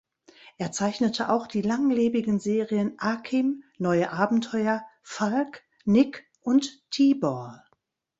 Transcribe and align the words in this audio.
Er 0.57 0.71
zeichnete 0.71 1.29
auch 1.29 1.45
die 1.45 1.61
langlebigen 1.61 2.39
Serien 2.39 2.95
Akim, 2.97 3.63
Neue 3.77 4.09
Abenteuer, 4.11 4.81
"Falk", 5.03 5.63
"Nick" 5.85 6.27
und 6.39 6.81
"Tibor". 6.89 7.63